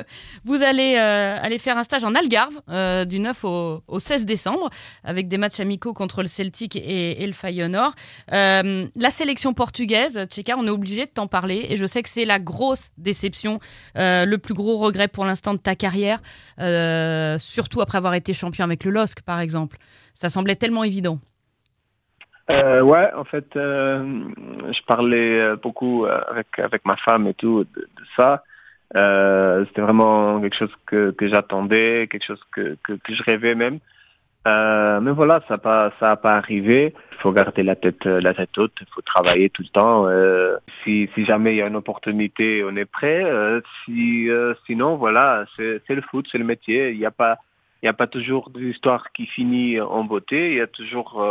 vous 0.44 0.62
allez 0.62 0.94
euh, 0.96 1.36
aller 1.42 1.58
faire 1.58 1.76
un 1.76 1.82
stage 1.82 2.04
en 2.04 2.14
Algarve 2.14 2.60
euh, 2.68 3.04
du 3.04 3.18
9 3.18 3.44
au, 3.44 3.82
au, 3.88 3.98
16 3.98 4.24
décembre, 4.24 4.70
avec 5.02 5.26
des 5.26 5.36
matchs 5.36 5.58
amicaux 5.58 5.92
contre 5.92 6.22
le 6.22 6.28
Celtic 6.28 6.76
et, 6.76 7.26
le 7.26 7.32
Feyenoord. 7.32 7.92
Euh, 8.32 8.86
la 8.94 9.10
sélection 9.10 9.52
portugaise, 9.52 10.26
Tcheka, 10.26 10.54
on 10.56 10.66
est 10.66 10.70
obligé 10.70 11.06
de 11.06 11.10
t'en 11.10 11.26
parler, 11.26 11.66
et 11.70 11.76
je 11.76 11.86
sais 11.86 12.04
que 12.04 12.08
c'est 12.08 12.24
la 12.24 12.38
grosse 12.38 12.90
déception, 12.98 13.58
le 13.96 14.36
plus 14.36 14.54
gros 14.54 14.78
regret 14.78 15.08
pour 15.08 15.24
l'instant 15.24 15.54
de 15.54 15.58
ta 15.58 15.74
carrière, 15.74 16.20
surtout 17.38 17.80
après 17.80 17.98
avoir 17.98 18.14
été 18.14 18.32
champion 18.32 18.64
avec 18.64 18.84
le 18.84 18.92
LOSC, 18.92 19.22
par 19.22 19.40
exemple. 19.40 19.78
Ça 20.14 20.28
semblait 20.28 20.56
tellement 20.56 20.84
évident. 20.84 21.18
Euh, 22.50 22.82
ouais, 22.82 23.12
en 23.14 23.24
fait, 23.24 23.56
euh, 23.56 24.24
je 24.72 24.82
parlais 24.86 25.56
beaucoup 25.56 26.06
avec 26.06 26.58
avec 26.58 26.84
ma 26.84 26.96
femme 26.96 27.26
et 27.28 27.34
tout 27.34 27.64
de, 27.64 27.80
de 27.80 28.04
ça. 28.16 28.42
Euh, 28.96 29.64
C'était 29.66 29.80
vraiment 29.80 30.40
quelque 30.40 30.56
chose 30.56 30.74
que, 30.86 31.12
que 31.12 31.28
j'attendais, 31.28 32.08
quelque 32.10 32.26
chose 32.26 32.42
que, 32.52 32.76
que, 32.84 32.92
que, 32.92 33.14
je 33.14 33.22
rêvais 33.22 33.54
même. 33.54 33.78
Euh, 34.46 35.00
mais 35.00 35.12
voilà, 35.12 35.40
ça 35.46 35.54
n'a 35.54 35.58
pas 35.58 35.92
ça 36.00 36.10
a 36.12 36.16
pas 36.16 36.36
arrivé. 36.36 36.94
Il 37.12 37.18
faut 37.18 37.32
garder 37.32 37.62
la 37.62 37.76
tête 37.76 38.04
la 38.04 38.34
tête 38.34 38.58
haute. 38.58 38.72
Il 38.80 38.86
faut 38.92 39.02
travailler 39.02 39.48
tout 39.50 39.62
le 39.62 39.68
temps. 39.68 40.08
Euh, 40.08 40.56
si 40.82 41.08
si 41.14 41.24
jamais 41.24 41.54
il 41.54 41.58
y 41.58 41.62
a 41.62 41.68
une 41.68 41.76
opportunité, 41.76 42.64
on 42.64 42.76
est 42.76 42.84
prêt. 42.84 43.22
Euh, 43.24 43.60
si 43.84 44.28
sinon, 44.66 44.96
voilà, 44.96 45.44
c'est 45.56 45.88
le 45.88 46.02
foot, 46.02 46.28
c'est 46.30 46.38
le 46.38 46.44
métier. 46.44 46.90
Il 46.90 46.98
n'y 46.98 47.06
a 47.06 47.12
pas 47.12 47.38
n'y 47.82 47.88
a 47.88 47.92
pas 47.94 48.06
toujours 48.08 48.50
des 48.50 48.62
histoires 48.70 49.12
qui 49.12 49.26
finissent 49.26 49.80
en 49.80 50.04
beauté. 50.04 50.50
Il 50.52 50.56
y 50.58 50.60
a 50.60 50.66
toujours 50.66 51.24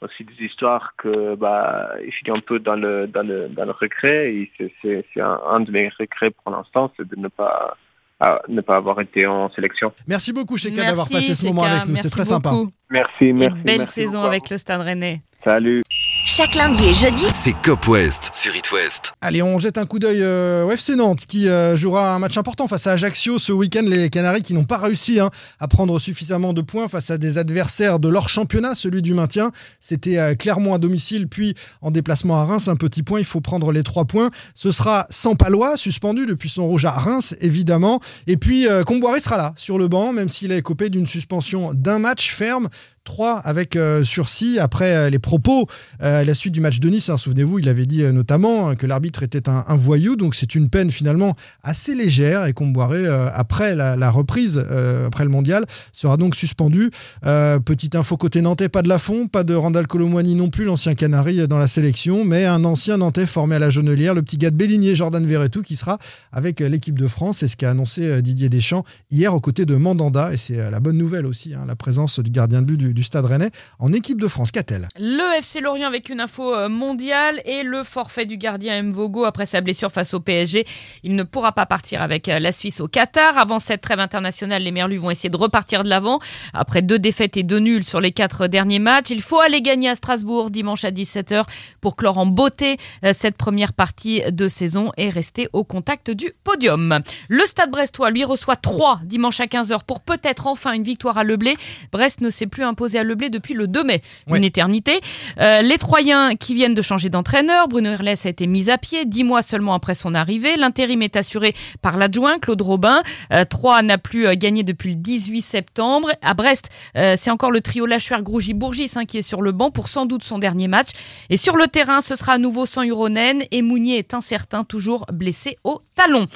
aussi 0.00 0.24
des 0.24 0.44
histoires 0.44 0.94
que 0.96 1.34
bah 1.34 1.90
il 2.04 2.12
finit 2.12 2.36
un 2.36 2.40
peu 2.40 2.58
dans 2.58 2.76
le 2.76 3.06
dans 3.06 3.22
le 3.26 3.48
dans 3.48 3.64
le 3.64 3.72
regret 3.72 4.32
et 4.32 4.50
c'est 4.82 5.04
c'est 5.12 5.20
un, 5.20 5.40
un 5.54 5.60
de 5.60 5.70
mes 5.70 5.88
regrets 5.98 6.30
pour 6.30 6.52
l'instant 6.52 6.92
c'est 6.96 7.08
de 7.08 7.16
ne 7.16 7.28
pas 7.28 7.76
à 8.20 8.42
ne 8.48 8.60
pas 8.60 8.76
avoir 8.76 9.00
été 9.00 9.26
en 9.26 9.48
sélection. 9.50 9.92
Merci 10.06 10.32
beaucoup 10.32 10.56
Cheka 10.56 10.84
d'avoir 10.84 11.08
passé 11.08 11.34
ce 11.34 11.46
moment 11.46 11.62
avec 11.62 11.86
nous, 11.86 11.96
c'était 11.96 12.08
très 12.08 12.22
beaucoup. 12.24 12.42
sympa. 12.42 12.50
Merci, 12.90 13.32
merci. 13.32 13.58
Et 13.60 13.62
belle 13.62 13.78
merci 13.78 13.92
saison 13.92 14.18
beaucoup. 14.18 14.26
avec 14.28 14.50
le 14.50 14.58
Stade 14.58 14.80
Rennais. 14.80 15.22
Salut. 15.44 15.82
Chaque 16.30 16.56
lundi 16.56 16.84
et 16.84 16.94
jeudi, 16.94 17.24
C'est 17.32 17.54
Cop 17.54 17.88
West 17.88 18.28
sur 18.34 18.54
It 18.54 18.70
West. 18.70 19.14
Allez, 19.22 19.40
on 19.40 19.58
jette 19.58 19.78
un 19.78 19.86
coup 19.86 19.98
d'œil 19.98 20.18
euh, 20.20 20.66
au 20.66 20.70
FC 20.70 20.94
Nantes 20.94 21.24
qui 21.26 21.48
euh, 21.48 21.74
jouera 21.74 22.14
un 22.14 22.18
match 22.18 22.36
important 22.36 22.68
face 22.68 22.86
à 22.86 22.92
Ajaccio 22.92 23.38
ce 23.38 23.50
week-end. 23.50 23.82
Les 23.86 24.10
Canaries 24.10 24.42
qui 24.42 24.52
n'ont 24.52 24.64
pas 24.64 24.76
réussi 24.76 25.20
hein, 25.20 25.30
à 25.58 25.68
prendre 25.68 25.98
suffisamment 25.98 26.52
de 26.52 26.60
points 26.60 26.86
face 26.86 27.10
à 27.10 27.16
des 27.16 27.38
adversaires 27.38 27.98
de 27.98 28.10
leur 28.10 28.28
championnat, 28.28 28.74
celui 28.74 29.00
du 29.00 29.14
maintien. 29.14 29.52
C'était 29.80 30.18
euh, 30.18 30.34
Clermont 30.34 30.74
à 30.74 30.78
domicile, 30.78 31.28
puis 31.28 31.54
en 31.80 31.90
déplacement 31.90 32.38
à 32.42 32.44
Reims. 32.44 32.68
Un 32.68 32.76
petit 32.76 33.02
point, 33.02 33.20
il 33.20 33.24
faut 33.24 33.40
prendre 33.40 33.72
les 33.72 33.82
trois 33.82 34.04
points. 34.04 34.30
Ce 34.54 34.70
sera 34.70 35.06
sans 35.08 35.34
Palois, 35.34 35.78
suspendu 35.78 36.26
depuis 36.26 36.50
son 36.50 36.66
rouge 36.66 36.84
à 36.84 36.90
Reims, 36.90 37.36
évidemment. 37.40 38.00
Et 38.26 38.36
puis 38.36 38.68
euh, 38.68 38.84
Comboiré 38.84 39.20
sera 39.20 39.38
là 39.38 39.54
sur 39.56 39.78
le 39.78 39.88
banc, 39.88 40.12
même 40.12 40.28
s'il 40.28 40.52
est 40.52 40.60
copé 40.60 40.90
d'une 40.90 41.06
suspension 41.06 41.72
d'un 41.72 41.98
match 41.98 42.34
ferme. 42.34 42.68
3 43.08 43.38
avec 43.38 43.74
euh, 43.74 44.04
sursis 44.04 44.58
après 44.58 44.94
euh, 44.94 45.08
les 45.08 45.18
propos 45.18 45.66
euh, 46.02 46.20
à 46.20 46.24
la 46.24 46.34
suite 46.34 46.52
du 46.52 46.60
match 46.60 46.78
de 46.78 46.88
Nice. 46.90 47.08
Hein, 47.08 47.16
Souvenez-vous, 47.16 47.58
il 47.58 47.68
avait 47.70 47.86
dit 47.86 48.02
euh, 48.02 48.12
notamment 48.12 48.74
que 48.74 48.86
l'arbitre 48.86 49.22
était 49.22 49.48
un, 49.48 49.64
voyou, 49.76 50.14
donc 50.14 50.34
c'est 50.34 50.54
une 50.54 50.68
peine 50.68 50.90
finalement 50.90 51.34
assez 51.62 51.94
légère 51.94 52.44
et 52.44 52.52
Comboiré, 52.52 53.06
après 53.34 53.74
la, 53.74 54.10
reprise, 54.10 54.62
euh, 54.70 55.06
après 55.06 55.24
le 55.24 55.30
mondial, 55.30 55.64
sera 55.92 56.16
donc 56.16 56.34
suspendu. 56.34 56.90
Euh, 57.24 57.58
petite 57.60 57.94
info 57.94 58.16
côté 58.16 58.42
nantais, 58.42 58.68
pas 58.68 58.82
de 58.82 58.88
Lafont, 58.88 59.26
pas 59.26 59.42
de 59.42 59.54
Randall 59.54 59.86
Colomwani 59.86 60.34
non 60.34 60.50
plus, 60.50 60.64
l'ancien 60.64 60.94
Canari 60.94 61.48
dans 61.48 61.58
la 61.58 61.66
sélection, 61.66 62.24
mais 62.24 62.44
un 62.44 62.64
ancien 62.64 62.98
nantais 62.98 63.26
formé 63.26 63.56
à 63.56 63.58
la 63.58 63.70
Jonelière, 63.70 64.12
le 64.14 64.22
petit 64.22 64.36
gars 64.36 64.50
de 64.50 64.56
Bélinier, 64.56 64.94
Jordan 64.94 65.24
Verretou, 65.24 65.62
qui 65.62 65.76
sera 65.76 65.96
avec 66.32 66.60
l'équipe 66.60 66.98
de 66.98 67.06
France. 67.06 67.38
C'est 67.38 67.48
ce 67.48 67.56
qu'a 67.56 67.70
annoncé 67.70 68.02
euh, 68.04 68.20
Didier 68.20 68.48
Deschamps 68.48 68.84
hier 69.10 69.34
aux 69.34 69.40
côtés 69.40 69.64
de 69.64 69.76
Mandanda, 69.76 70.32
et 70.32 70.36
c'est 70.36 70.58
euh, 70.58 70.70
la 70.70 70.80
bonne 70.80 70.98
nouvelle 70.98 71.26
aussi, 71.26 71.54
hein, 71.54 71.64
la 71.66 71.76
présence 71.76 72.18
du 72.20 72.30
gardien 72.30 72.60
de 72.62 72.66
but 72.66 72.76
du, 72.76 72.97
du 72.98 73.04
Stade 73.04 73.26
Rennais 73.26 73.52
en 73.78 73.92
équipe 73.92 74.20
de 74.20 74.26
France. 74.26 74.50
Qu'a-t-elle? 74.50 74.88
Le 74.98 75.38
FC 75.38 75.60
Lorient 75.60 75.86
avec 75.86 76.08
une 76.08 76.20
info 76.20 76.52
euh, 76.52 76.68
mondiale 76.68 77.40
et 77.44 77.62
le 77.62 77.84
forfait 77.84 78.26
du 78.26 78.36
gardien 78.36 78.82
Mvogo 78.82 79.24
après 79.24 79.46
sa 79.46 79.60
blessure 79.60 79.92
face 79.92 80.14
au 80.14 80.20
PSG. 80.20 80.66
Il 81.04 81.14
ne 81.14 81.22
pourra 81.22 81.52
pas 81.52 81.64
partir 81.64 82.02
avec 82.02 82.28
euh, 82.28 82.40
la 82.40 82.50
Suisse 82.50 82.80
au 82.80 82.88
Qatar. 82.88 83.38
Avant 83.38 83.60
cette 83.60 83.82
trêve 83.82 84.00
internationale, 84.00 84.64
les 84.64 84.72
Merlus 84.72 84.96
vont 84.96 85.12
essayer 85.12 85.30
de 85.30 85.36
repartir 85.36 85.84
de 85.84 85.88
l'avant. 85.88 86.18
Après 86.52 86.82
deux 86.82 86.98
défaites 86.98 87.36
et 87.36 87.44
deux 87.44 87.60
nuls 87.60 87.84
sur 87.84 88.00
les 88.00 88.10
quatre 88.10 88.48
derniers 88.48 88.80
matchs, 88.80 89.10
il 89.10 89.22
faut 89.22 89.38
aller 89.38 89.62
gagner 89.62 89.90
à 89.90 89.94
Strasbourg 89.94 90.50
dimanche 90.50 90.84
à 90.84 90.90
17h 90.90 91.44
pour 91.80 91.94
clore 91.94 92.18
en 92.18 92.26
beauté 92.26 92.78
euh, 93.04 93.12
cette 93.16 93.36
première 93.36 93.74
partie 93.74 94.22
de 94.28 94.48
saison 94.48 94.90
et 94.96 95.08
rester 95.08 95.48
au 95.52 95.62
contact 95.62 96.10
du 96.10 96.32
podium. 96.42 96.98
Le 97.28 97.46
Stade 97.46 97.70
Brestois 97.70 98.10
lui 98.10 98.24
reçoit 98.24 98.56
3 98.56 99.02
dimanche 99.04 99.38
à 99.38 99.46
15h 99.46 99.84
pour 99.86 100.00
peut-être 100.00 100.48
enfin 100.48 100.72
une 100.72 100.82
victoire 100.82 101.16
à 101.16 101.22
Leblé. 101.22 101.56
Brest 101.92 102.22
ne 102.22 102.30
s'est 102.30 102.48
plus 102.48 102.64
imposé 102.64 102.87
à 102.96 103.02
Leblé 103.04 103.28
depuis 103.28 103.54
le 103.54 103.66
2 103.66 103.84
mai, 103.84 104.00
Ouais. 104.28 104.38
une 104.38 104.44
éternité. 104.44 105.00
Euh, 105.40 105.60
les 105.62 105.76
Troyens 105.78 106.34
qui 106.36 106.54
viennent 106.54 106.74
de 106.74 106.82
changer 106.82 107.10
d'entraîneur, 107.10 107.68
Bruno 107.68 107.90
Irles 107.90 108.08
a 108.24 108.28
été 108.28 108.46
mis 108.46 108.70
à 108.70 108.78
pied 108.78 109.04
dix 109.04 109.24
mois 109.24 109.42
seulement 109.42 109.74
après 109.74 109.94
son 109.94 110.14
arrivée. 110.14 110.56
L'intérim 110.56 111.02
est 111.02 111.16
assuré 111.16 111.54
par 111.82 111.98
l'adjoint 111.98 112.38
Claude 112.38 112.62
Robin. 112.62 113.02
Euh, 113.32 113.44
Troyes 113.44 113.82
n'a 113.82 113.98
plus 113.98 114.26
euh, 114.26 114.34
gagné 114.34 114.62
depuis 114.62 114.90
le 114.90 114.96
18 114.96 115.42
septembre. 115.42 116.08
À 116.22 116.34
Brest, 116.34 116.70
euh, 116.96 117.16
c'est 117.18 117.30
encore 117.30 117.50
le 117.50 117.60
trio 117.60 117.84
Lachuer 117.84 118.22
Grougy 118.22 118.54
Bourgis 118.54 118.92
hein, 118.96 119.04
qui 119.04 119.18
est 119.18 119.22
sur 119.22 119.42
le 119.42 119.52
banc 119.52 119.70
pour 119.70 119.88
sans 119.88 120.06
doute 120.06 120.24
son 120.24 120.38
dernier 120.38 120.68
match. 120.68 120.88
Et 121.30 121.36
sur 121.36 121.56
le 121.56 121.66
terrain, 121.66 122.00
ce 122.00 122.14
sera 122.16 122.32
à 122.34 122.38
nouveau 122.38 122.64
sans 122.64 122.82
Uronen 122.84 123.42
et 123.50 123.62
Mounier 123.62 123.98
est 123.98 124.14
incertain, 124.14 124.64
toujours 124.64 125.04
blessé 125.12 125.56
au 125.64 125.80
talon. 125.94 126.26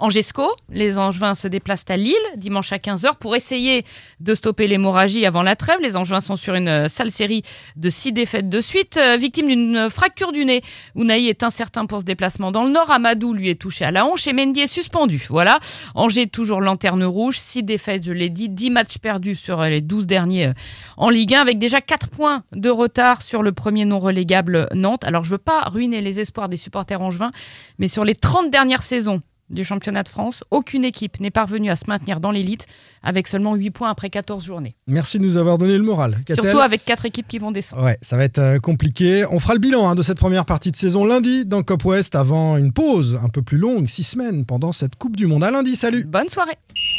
Angesco, 0.00 0.50
les 0.70 0.98
Angevins 0.98 1.34
se 1.34 1.46
déplacent 1.46 1.84
à 1.88 1.96
Lille 1.98 2.16
dimanche 2.36 2.72
à 2.72 2.78
15h 2.78 3.16
pour 3.20 3.36
essayer 3.36 3.84
de 4.18 4.34
stopper 4.34 4.66
l'hémorragie 4.66 5.26
avant 5.26 5.42
la 5.42 5.56
trêve. 5.56 5.78
Les 5.82 5.94
Angevins 5.94 6.22
sont 6.22 6.36
sur 6.36 6.54
une 6.54 6.68
euh, 6.68 6.88
sale 6.88 7.10
série 7.10 7.42
de 7.76 7.90
six 7.90 8.12
défaites 8.12 8.48
de 8.48 8.60
suite, 8.60 8.96
euh, 8.96 9.16
victime 9.16 9.48
d'une 9.48 9.90
fracture 9.90 10.32
du 10.32 10.46
nez. 10.46 10.62
Ounaï 10.94 11.28
est 11.28 11.42
incertain 11.42 11.84
pour 11.84 12.00
ce 12.00 12.06
déplacement 12.06 12.50
dans 12.50 12.64
le 12.64 12.70
nord. 12.70 12.90
Amadou 12.90 13.34
lui 13.34 13.50
est 13.50 13.60
touché 13.60 13.84
à 13.84 13.90
la 13.90 14.06
hanche 14.06 14.26
et 14.26 14.32
Mendy 14.32 14.60
est 14.60 14.66
suspendu. 14.66 15.26
Voilà. 15.28 15.60
Angers 15.94 16.26
toujours 16.28 16.62
lanterne 16.62 17.04
rouge, 17.04 17.38
six 17.38 17.62
défaites, 17.62 18.04
je 18.04 18.12
l'ai 18.12 18.30
dit, 18.30 18.48
10 18.48 18.70
matchs 18.70 18.98
perdus 18.98 19.36
sur 19.36 19.60
euh, 19.60 19.68
les 19.68 19.82
12 19.82 20.06
derniers 20.06 20.46
euh, 20.46 20.52
en 20.96 21.10
Ligue 21.10 21.34
1 21.34 21.40
avec 21.40 21.58
déjà 21.58 21.82
4 21.82 22.08
points 22.08 22.42
de 22.52 22.70
retard 22.70 23.20
sur 23.20 23.42
le 23.42 23.52
premier 23.52 23.84
non 23.84 23.98
relégable 23.98 24.68
Nantes. 24.72 25.04
Alors 25.04 25.22
je 25.22 25.30
veux 25.30 25.38
pas 25.38 25.60
ruiner 25.70 26.00
les 26.00 26.20
espoirs 26.20 26.48
des 26.48 26.56
supporters 26.56 27.02
angevins, 27.02 27.32
mais 27.78 27.88
sur 27.88 28.04
les 28.04 28.14
30 28.14 28.50
dernières 28.50 28.82
saisons 28.82 29.20
du 29.50 29.64
championnat 29.64 30.02
de 30.02 30.08
France, 30.08 30.44
aucune 30.50 30.84
équipe 30.84 31.20
n'est 31.20 31.30
parvenue 31.30 31.70
à 31.70 31.76
se 31.76 31.84
maintenir 31.88 32.20
dans 32.20 32.30
l'élite 32.30 32.66
avec 33.02 33.28
seulement 33.28 33.54
8 33.54 33.70
points 33.70 33.90
après 33.90 34.10
14 34.10 34.44
journées. 34.44 34.76
Merci 34.86 35.18
de 35.18 35.24
nous 35.24 35.36
avoir 35.36 35.58
donné 35.58 35.76
le 35.76 35.82
moral. 35.82 36.16
Surtout 36.32 36.58
avec 36.58 36.84
4 36.84 37.06
équipes 37.06 37.28
qui 37.28 37.38
vont 37.38 37.50
descendre. 37.52 37.84
Ouais, 37.84 37.98
ça 38.02 38.16
va 38.16 38.24
être 38.24 38.38
euh, 38.38 38.58
compliqué. 38.58 39.24
On 39.30 39.38
fera 39.40 39.54
le 39.54 39.60
bilan 39.60 39.88
hein, 39.88 39.94
de 39.94 40.02
cette 40.02 40.18
première 40.18 40.44
partie 40.44 40.70
de 40.70 40.76
saison 40.76 41.04
lundi 41.04 41.46
dans 41.46 41.62
Cop 41.62 41.84
West 41.84 42.14
avant 42.14 42.56
une 42.56 42.72
pause 42.72 43.18
un 43.22 43.28
peu 43.28 43.42
plus 43.42 43.58
longue, 43.58 43.88
six 43.88 44.04
semaines 44.04 44.44
pendant 44.44 44.72
cette 44.72 44.96
Coupe 44.96 45.16
du 45.16 45.26
Monde. 45.26 45.44
À 45.44 45.50
lundi, 45.50 45.76
salut 45.76 46.04
Bonne 46.04 46.28
soirée 46.28 46.54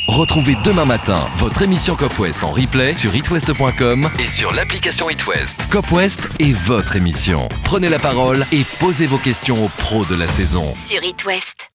Retrouvez 0.07 0.55
demain 0.63 0.85
matin 0.85 1.27
votre 1.37 1.61
émission 1.61 1.95
Cop 1.95 2.17
West 2.19 2.43
en 2.43 2.51
replay 2.51 2.93
sur 2.93 3.15
itwest.com 3.15 4.09
et 4.19 4.27
sur 4.27 4.51
l'application 4.51 5.09
It 5.09 5.25
West. 5.27 5.67
Cop 5.69 5.91
West 5.91 6.27
est 6.39 6.53
votre 6.53 6.95
émission. 6.95 7.47
Prenez 7.63 7.89
la 7.89 7.99
parole 7.99 8.45
et 8.51 8.63
posez 8.79 9.05
vos 9.05 9.17
questions 9.17 9.65
aux 9.65 9.69
pros 9.69 10.05
de 10.05 10.15
la 10.15 10.27
saison. 10.27 10.73
sur 10.75 11.03
It 11.03 11.23
West. 11.25 11.67